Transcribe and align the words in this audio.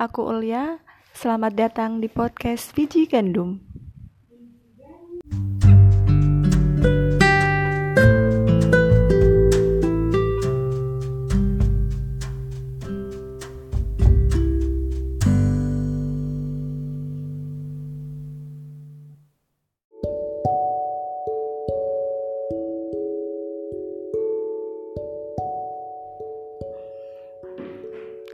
aku 0.00 0.24
Ulia. 0.24 0.80
Selamat 1.12 1.52
datang 1.52 2.00
di 2.00 2.08
podcast 2.08 2.72
Biji 2.72 3.04
Gandum. 3.04 3.60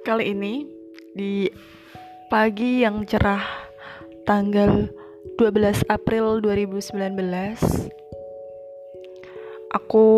Kali 0.06 0.30
ini 0.30 0.75
di 1.16 1.48
pagi 2.28 2.84
yang 2.84 3.08
cerah 3.08 3.40
tanggal 4.28 4.84
12 5.40 5.88
April 5.88 6.44
2019 6.44 6.92
aku 9.72 10.08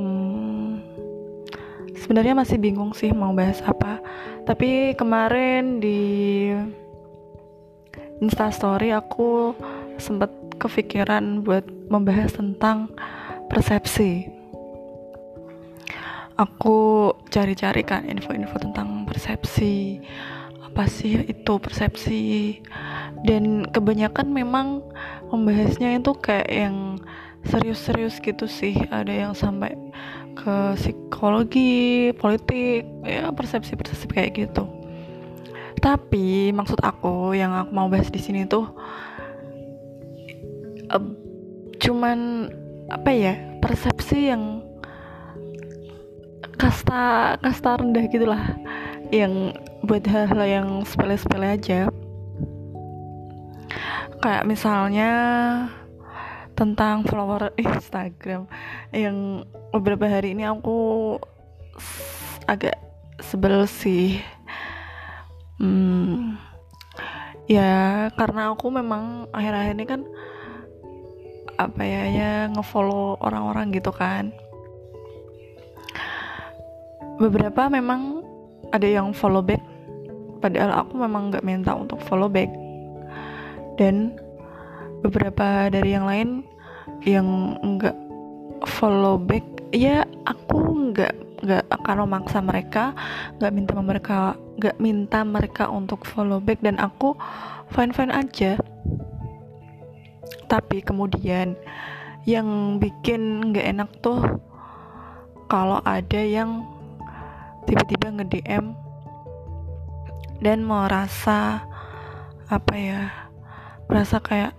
hmm, 0.00 0.80
sebenarnya 2.00 2.32
masih 2.32 2.56
bingung 2.56 2.96
sih 2.96 3.12
mau 3.12 3.36
bahas 3.36 3.60
apa. 3.68 4.00
Tapi 4.48 4.96
kemarin 4.96 5.76
di 5.76 6.00
instastory 8.24 8.96
aku 8.96 9.52
sempat 10.00 10.32
kepikiran 10.56 11.44
buat 11.44 11.68
membahas 11.92 12.32
tentang 12.32 12.88
persepsi 13.52 14.33
aku 16.34 17.10
cari-cari 17.30 17.86
kan 17.86 18.06
info-info 18.06 18.58
tentang 18.58 19.06
persepsi 19.06 20.02
apa 20.74 20.90
sih 20.90 21.22
itu 21.30 21.52
persepsi. 21.62 22.58
Dan 23.22 23.70
kebanyakan 23.70 24.34
memang 24.34 24.82
membahasnya 25.30 26.02
itu 26.02 26.12
kayak 26.18 26.50
yang 26.50 26.98
serius-serius 27.46 28.18
gitu 28.18 28.50
sih. 28.50 28.74
Ada 28.90 29.12
yang 29.14 29.32
sampai 29.38 29.78
ke 30.34 30.74
psikologi 30.74 32.10
politik 32.18 32.82
ya 33.06 33.30
persepsi-persepsi 33.30 34.06
kayak 34.10 34.34
gitu. 34.34 34.66
Tapi 35.78 36.50
maksud 36.50 36.82
aku 36.82 37.38
yang 37.38 37.54
aku 37.54 37.70
mau 37.70 37.86
bahas 37.86 38.10
di 38.10 38.18
sini 38.18 38.48
tuh 38.48 38.66
uh, 40.90 41.06
cuman 41.78 42.50
apa 42.90 43.10
ya 43.14 43.34
persepsi 43.62 44.32
yang 44.32 44.64
kasta 46.56 47.34
kasta 47.40 47.80
rendah 47.80 48.04
gitulah. 48.10 48.42
Yang 49.12 49.60
buat 49.84 50.04
hal-hal 50.08 50.44
yang 50.46 50.68
sepele-sepele 50.82 51.60
aja. 51.60 51.80
Kayak 54.18 54.44
misalnya 54.48 55.10
tentang 56.56 57.04
follower 57.04 57.52
Instagram. 57.60 58.48
Yang 58.94 59.46
beberapa 59.74 60.06
hari 60.08 60.32
ini 60.32 60.46
aku 60.48 61.18
agak 62.48 62.78
sebel 63.20 63.66
sih. 63.68 64.22
Hmm, 65.58 66.34
ya 67.46 68.08
karena 68.16 68.56
aku 68.56 68.72
memang 68.72 69.28
akhir-akhir 69.30 69.74
ini 69.76 69.86
kan 69.86 70.00
apa 71.54 71.82
ya 71.86 72.02
ya 72.10 72.32
ngefollow 72.50 73.14
orang-orang 73.22 73.70
gitu 73.70 73.94
kan 73.94 74.34
beberapa 77.20 77.70
memang 77.70 78.22
ada 78.74 78.86
yang 78.88 79.14
follow 79.14 79.44
back 79.44 79.62
padahal 80.44 80.84
aku 80.84 81.00
memang 81.00 81.32
nggak 81.32 81.46
minta 81.48 81.72
untuk 81.72 82.04
follow 82.04 82.28
back. 82.28 82.52
Dan 83.80 84.12
beberapa 85.00 85.72
dari 85.72 85.96
yang 85.96 86.04
lain 86.04 86.44
yang 87.08 87.56
nggak 87.64 87.96
follow 88.68 89.16
back 89.16 89.44
ya 89.72 90.04
aku 90.28 90.92
nggak 90.92 91.16
nggak 91.44 91.64
akan 91.68 92.08
memaksa 92.08 92.40
mereka 92.40 92.96
nggak 93.36 93.52
minta 93.52 93.76
mereka 93.80 94.16
nggak 94.60 94.76
minta 94.80 95.20
mereka 95.24 95.64
untuk 95.68 96.04
follow 96.04 96.40
back 96.40 96.60
dan 96.60 96.76
aku 96.76 97.16
fine 97.72 97.96
fine 97.96 98.12
aja. 98.12 98.60
Tapi 100.44 100.84
kemudian 100.84 101.56
yang 102.28 102.76
bikin 102.76 103.48
nggak 103.48 103.64
enak 103.64 103.90
tuh 104.04 104.20
kalau 105.48 105.80
ada 105.88 106.20
yang 106.20 106.73
tiba-tiba 107.64 108.12
nge-DM 108.20 108.76
dan 110.44 110.60
merasa 110.64 111.64
apa 112.52 112.74
ya 112.76 113.02
merasa 113.88 114.20
kayak 114.20 114.52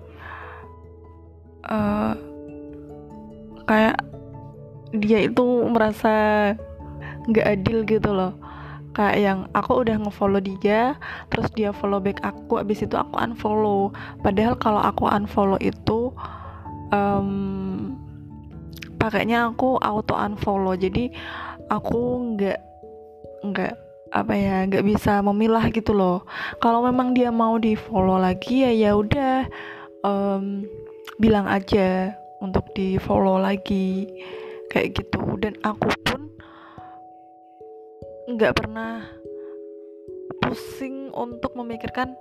uh, 1.70 2.14
kayak 3.66 3.98
dia 4.96 5.28
itu 5.28 5.44
merasa 5.68 6.14
nggak 7.30 7.46
adil 7.46 7.78
gitu 7.84 8.10
loh. 8.14 8.34
Kayak 8.96 9.18
yang 9.20 9.40
aku 9.52 9.84
udah 9.84 10.00
ngefollow 10.00 10.40
dia 10.40 10.96
terus 11.28 11.52
dia 11.52 11.76
follow 11.76 12.00
back 12.00 12.24
aku 12.24 12.64
abis 12.64 12.88
itu 12.88 12.96
aku 12.96 13.20
unfollow. 13.20 13.92
Padahal 14.24 14.56
kalau 14.56 14.80
aku 14.80 15.10
unfollow 15.10 15.60
itu 15.60 16.16
um, 16.96 17.98
pakainya 18.96 19.52
aku 19.52 19.76
auto 19.84 20.16
unfollow. 20.16 20.80
Jadi 20.80 21.12
aku 21.68 22.34
nggak 22.38 22.75
nggak 23.52 23.74
apa 24.16 24.34
ya 24.38 24.64
nggak 24.70 24.86
bisa 24.86 25.20
memilah 25.20 25.68
gitu 25.74 25.92
loh 25.92 26.24
kalau 26.64 26.86
memang 26.86 27.12
dia 27.12 27.34
mau 27.34 27.60
di 27.60 27.76
follow 27.76 28.16
lagi 28.16 28.64
ya 28.64 28.72
ya 28.72 28.92
udah 28.96 29.36
um, 30.06 30.64
bilang 31.20 31.50
aja 31.50 32.16
untuk 32.40 32.64
di 32.78 32.96
follow 33.02 33.42
lagi 33.42 34.08
kayak 34.72 34.96
gitu 35.00 35.20
dan 35.42 35.56
aku 35.64 35.90
pun 36.06 36.32
nggak 38.32 38.56
pernah 38.56 39.04
pusing 40.42 41.12
untuk 41.12 41.54
memikirkan 41.58 42.14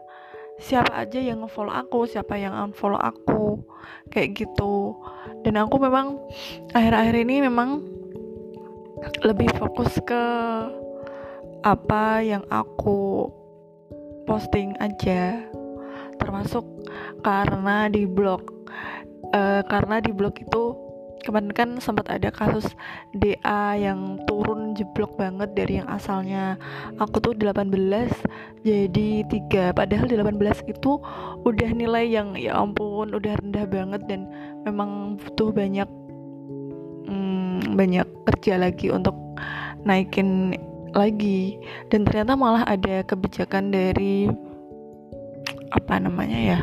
siapa 0.58 1.02
aja 1.02 1.18
yang 1.18 1.42
ngefollow 1.42 1.74
aku, 1.74 2.06
siapa 2.06 2.38
yang 2.38 2.54
unfollow 2.54 2.98
aku, 2.98 3.58
kayak 4.14 4.38
gitu. 4.38 4.94
Dan 5.42 5.58
aku 5.58 5.82
memang 5.82 6.18
akhir-akhir 6.70 7.14
ini 7.26 7.42
memang 7.42 7.82
lebih 9.26 9.50
fokus 9.58 9.98
ke 10.06 10.22
apa 11.64 12.20
yang 12.20 12.44
aku 12.52 13.32
posting 14.28 14.76
aja 14.84 15.41
termasuk 16.20 16.64
karena 17.25 17.88
di 17.88 18.04
blog 18.04 18.44
uh, 19.32 19.64
karena 19.64 20.04
di 20.04 20.12
blog 20.12 20.36
itu 20.36 20.76
kemarin 21.24 21.50
kan 21.56 21.70
sempat 21.80 22.04
ada 22.12 22.28
kasus 22.28 22.69
DA 23.16 23.80
yang 23.80 24.20
turun 24.28 24.76
jeblok 24.76 25.16
banget 25.16 25.56
dari 25.56 25.80
yang 25.80 25.88
asalnya. 25.88 26.60
Aku 27.00 27.16
tuh 27.19 27.32
18 27.32 27.72
jadi 28.60 29.08
3 29.24 29.72
padahal 29.72 30.04
di 30.04 30.20
18 30.20 30.69
itu 30.69 31.00
udah 31.48 31.70
nilai 31.72 32.04
yang 32.04 32.36
ya 32.36 32.60
ampun 32.60 33.16
udah 33.16 33.41
rendah 33.41 33.64
banget 33.64 34.04
dan 34.04 34.28
memang 34.69 35.16
butuh 35.16 35.48
banyak 35.48 35.88
hmm, 37.08 37.72
banyak 37.72 38.06
kerja 38.28 38.60
lagi 38.60 38.92
untuk 38.92 39.16
naikin 39.88 40.53
lagi. 40.94 41.59
Dan 41.91 42.06
ternyata 42.06 42.38
malah 42.38 42.65
ada 42.65 43.03
kebijakan 43.05 43.75
dari 43.75 44.31
apa 45.75 45.99
namanya 45.99 46.39
ya 46.39 46.60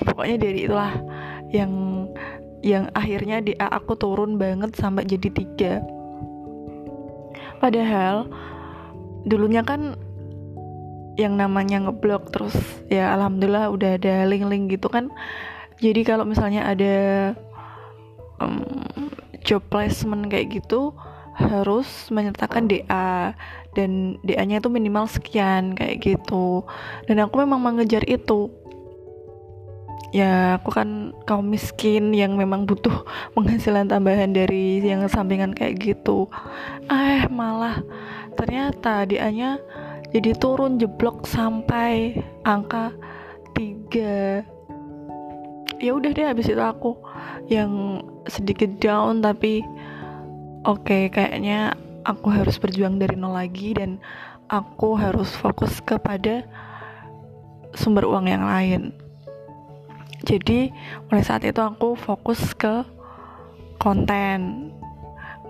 pokoknya 0.00 0.36
dari 0.40 0.58
itulah 0.64 0.92
yang 1.52 1.72
yang 2.62 2.88
akhirnya 2.94 3.42
di 3.44 3.52
aku 3.58 3.98
turun 3.98 4.40
banget 4.40 4.72
sampai 4.78 5.04
jadi 5.04 5.28
tiga. 5.34 5.72
Padahal 7.58 8.30
dulunya 9.26 9.60
kan 9.62 9.98
yang 11.20 11.36
namanya 11.36 11.86
ngeblok 11.86 12.32
terus 12.32 12.56
ya 12.88 13.12
alhamdulillah 13.12 13.68
udah 13.68 14.00
ada 14.00 14.24
link-link 14.24 14.78
gitu 14.78 14.88
kan. 14.88 15.12
Jadi 15.82 16.06
kalau 16.06 16.22
misalnya 16.22 16.70
ada 16.70 16.96
um, 18.38 18.62
job 19.42 19.60
placement 19.66 20.30
kayak 20.30 20.62
gitu 20.62 20.94
harus 21.32 21.88
menyertakan 22.12 22.68
DA 22.68 23.32
dan 23.72 24.20
DA-nya 24.20 24.60
itu 24.60 24.68
minimal 24.68 25.08
sekian 25.08 25.72
kayak 25.72 26.04
gitu. 26.04 26.64
Dan 27.08 27.24
aku 27.24 27.40
memang 27.40 27.60
mengejar 27.60 28.04
itu. 28.04 28.52
Ya 30.12 30.60
aku 30.60 30.76
kan 30.76 31.16
kaum 31.24 31.48
miskin 31.48 32.12
yang 32.12 32.36
memang 32.36 32.68
butuh 32.68 33.04
penghasilan 33.34 33.88
tambahan 33.88 34.36
dari 34.36 34.84
yang 34.84 35.08
sampingan 35.08 35.56
kayak 35.56 35.80
gitu. 35.80 36.28
Eh 36.92 37.24
malah 37.32 37.80
ternyata 38.36 39.08
DA-nya 39.08 39.56
jadi 40.12 40.36
turun 40.36 40.76
jeblok 40.76 41.24
sampai 41.24 42.20
angka 42.44 42.92
3 43.56 44.44
ya 45.82 45.90
udah 45.98 46.10
deh 46.14 46.26
habis 46.28 46.46
itu 46.46 46.62
aku 46.62 46.94
yang 47.50 48.04
sedikit 48.30 48.70
down 48.78 49.18
tapi 49.18 49.66
oke 50.62 50.86
okay, 50.86 51.02
kayaknya 51.10 51.74
aku 52.06 52.30
harus 52.30 52.58
berjuang 52.58 52.98
dari 52.98 53.18
nol 53.18 53.34
lagi 53.34 53.74
dan 53.74 53.98
aku 54.50 54.94
harus 54.98 55.30
fokus 55.34 55.82
kepada 55.82 56.46
sumber 57.74 58.06
uang 58.06 58.28
yang 58.28 58.44
lain. 58.44 58.94
Jadi 60.22 60.70
mulai 61.10 61.24
saat 61.26 61.42
itu 61.42 61.58
aku 61.58 61.98
fokus 61.98 62.54
ke 62.54 62.86
konten. 63.82 64.70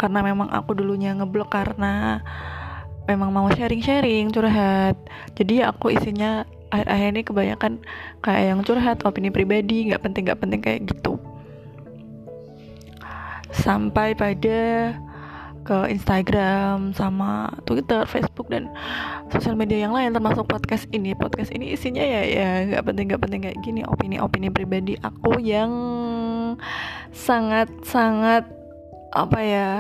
Karena 0.01 0.25
memang 0.25 0.49
aku 0.49 0.73
dulunya 0.73 1.13
ngeblok 1.13 1.53
karena 1.53 2.25
memang 3.05 3.29
mau 3.29 3.49
sharing-sharing 3.53 4.33
curhat. 4.33 4.97
Jadi 5.37 5.61
aku 5.61 5.93
isinya 5.93 6.49
akhir-akhir 6.73 7.09
ini 7.13 7.23
kebanyakan 7.23 7.73
kayak 8.25 8.45
yang 8.49 8.61
curhat 8.65 9.05
opini 9.05 9.29
pribadi 9.29 9.93
nggak 9.93 10.01
penting 10.01 10.25
nggak 10.25 10.41
penting 10.41 10.61
kayak 10.65 10.81
gitu 10.89 11.21
sampai 13.53 14.17
pada 14.17 14.97
ke 15.63 15.79
Instagram 15.95 16.91
sama 16.91 17.55
Twitter, 17.63 18.03
Facebook 18.11 18.51
dan 18.51 18.67
sosial 19.31 19.55
media 19.55 19.87
yang 19.87 19.95
lain 19.95 20.11
termasuk 20.11 20.51
podcast 20.51 20.91
ini. 20.91 21.15
Podcast 21.15 21.55
ini 21.55 21.71
isinya 21.73 22.03
ya 22.03 22.27
ya 22.27 22.49
nggak 22.67 22.85
penting 22.91 23.05
nggak 23.15 23.23
penting 23.23 23.41
kayak 23.47 23.59
gini 23.63 23.87
opini-opini 23.87 24.51
pribadi 24.51 24.99
aku 24.99 25.39
yang 25.39 25.71
sangat 27.15 27.71
sangat 27.87 28.43
apa 29.13 29.39
ya 29.45 29.71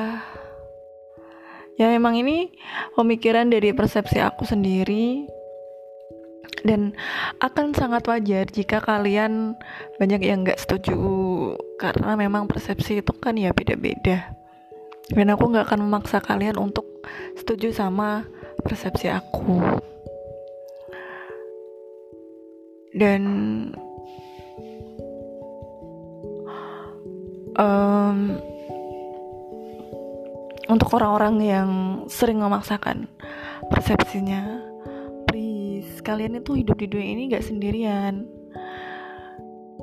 ya 1.81 1.87
memang 1.89 2.21
ini 2.21 2.53
pemikiran 2.95 3.49
dari 3.49 3.73
persepsi 3.75 4.23
aku 4.23 4.47
sendiri 4.47 5.27
dan 6.62 6.94
akan 7.43 7.75
sangat 7.75 8.06
wajar 8.06 8.47
jika 8.47 8.79
kalian 8.79 9.59
banyak 9.99 10.23
yang 10.23 10.47
nggak 10.47 10.62
setuju 10.62 10.97
karena 11.79 12.14
memang 12.14 12.47
persepsi 12.47 13.03
itu 13.03 13.12
kan 13.19 13.35
ya 13.35 13.50
beda-beda. 13.50 14.31
Dan 15.11 15.35
aku 15.35 15.50
nggak 15.50 15.67
akan 15.69 15.91
memaksa 15.91 16.23
kalian 16.23 16.56
untuk 16.56 16.87
setuju 17.35 17.75
sama 17.75 18.23
persepsi 18.62 19.11
aku. 19.11 19.59
Dan 22.94 23.23
um, 27.59 28.38
untuk 30.70 30.88
orang-orang 30.94 31.35
yang 31.43 31.70
sering 32.06 32.38
memaksakan 32.38 33.11
persepsinya 33.69 34.72
kalian 36.02 36.43
itu 36.43 36.58
hidup 36.58 36.76
di 36.76 36.87
dunia 36.90 37.08
ini 37.14 37.22
gak 37.31 37.46
sendirian. 37.46 38.26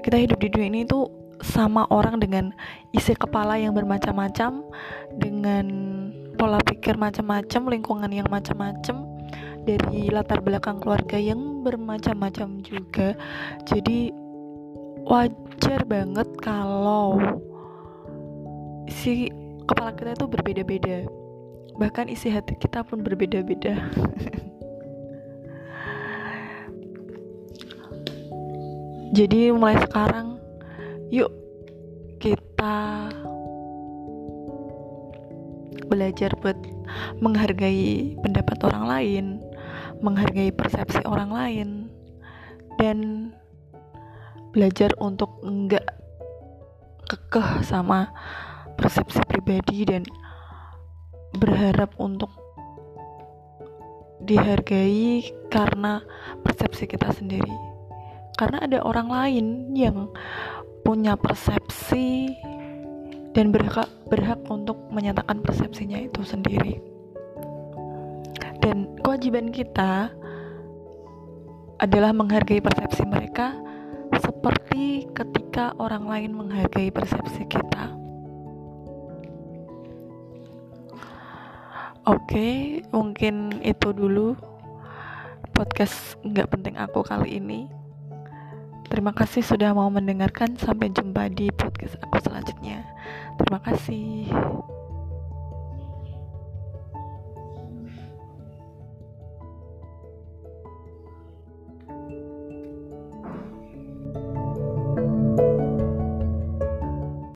Kita 0.04 0.16
hidup 0.20 0.40
di 0.40 0.48
dunia 0.52 0.68
ini 0.70 0.82
tuh 0.88 1.08
sama 1.40 1.88
orang 1.88 2.20
dengan 2.20 2.52
isi 2.92 3.16
kepala 3.16 3.56
yang 3.56 3.72
bermacam-macam 3.72 4.64
dengan 5.16 5.66
pola 6.36 6.60
pikir 6.64 7.00
macam-macam 7.00 7.62
lingkungan 7.72 8.12
yang 8.12 8.28
macam-macam 8.28 9.08
dari 9.64 10.12
latar 10.12 10.44
belakang 10.44 10.84
keluarga 10.84 11.16
yang 11.16 11.64
bermacam-macam 11.64 12.60
juga. 12.64 13.16
Jadi 13.68 14.12
wajar 15.08 15.84
banget 15.88 16.28
kalau 16.44 17.20
isi 18.88 19.32
kepala 19.68 19.96
kita 19.96 20.16
itu 20.16 20.26
berbeda-beda. 20.28 21.08
Bahkan 21.80 22.12
isi 22.12 22.28
hati 22.28 22.60
kita 22.60 22.84
pun 22.84 23.00
berbeda-beda 23.00 23.80
jadi 29.10 29.50
mulai 29.50 29.74
sekarang 29.82 30.38
yuk 31.10 31.34
kita 32.22 33.10
belajar 35.90 36.30
buat 36.38 36.54
menghargai 37.18 38.14
pendapat 38.22 38.58
orang 38.70 38.86
lain, 38.86 39.26
menghargai 40.06 40.54
persepsi 40.54 41.02
orang 41.10 41.34
lain, 41.34 41.70
dan 42.78 43.32
belajar 44.54 44.94
untuk 45.02 45.42
enggak 45.42 45.86
kekeh 47.10 47.66
sama 47.66 48.14
persepsi 48.78 49.26
pribadi 49.26 49.90
dan 49.90 50.06
berharap 51.42 51.90
untuk 51.98 52.30
dihargai 54.22 55.26
karena 55.50 56.06
persepsi 56.46 56.86
kita 56.86 57.10
sendiri 57.10 57.69
karena 58.40 58.64
ada 58.64 58.80
orang 58.88 59.12
lain 59.12 59.46
yang 59.76 60.08
punya 60.88 61.20
persepsi 61.20 62.32
dan 63.36 63.52
berhak 63.52 63.92
berhak 64.08 64.40
untuk 64.48 64.80
menyatakan 64.88 65.44
persepsinya 65.44 66.00
itu 66.00 66.24
sendiri 66.24 66.80
dan 68.64 68.88
kewajiban 69.04 69.52
kita 69.52 70.08
adalah 71.80 72.12
menghargai 72.12 72.60
persepsi 72.60 73.08
mereka 73.08 73.56
seperti 74.20 75.08
ketika 75.16 75.72
orang 75.80 76.06
lain 76.06 76.32
menghargai 76.36 76.92
persepsi 76.92 77.48
kita. 77.48 77.96
Oke, 82.04 82.82
mungkin 82.92 83.64
itu 83.64 83.96
dulu 83.96 84.36
podcast 85.56 86.20
nggak 86.26 86.52
penting 86.52 86.76
aku 86.76 87.00
kali 87.06 87.40
ini. 87.40 87.79
Terima 88.90 89.14
kasih 89.14 89.46
sudah 89.46 89.72
mau 89.78 89.88
mendengarkan. 89.94 90.58
Sampai 90.58 90.90
jumpa 90.90 91.30
di 91.30 91.54
podcast 91.54 91.96
aku 92.02 92.18
selanjutnya. 92.26 92.82
Terima 93.38 93.62
kasih. 93.62 94.34